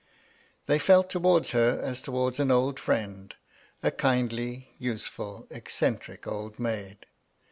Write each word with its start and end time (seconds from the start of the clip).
They 0.65 0.79
felt 0.79 1.11
towards 1.11 1.51
her 1.51 1.79
as 1.79 2.01
towards 2.01 2.39
an 2.39 2.49
old 2.49 2.79
friend, 2.79 3.35
a 3.83 3.91
kindly, 3.91 4.73
useful, 4.79 5.45
eccentric 5.51 6.25
old 6.25 6.57
maid. 6.57 7.05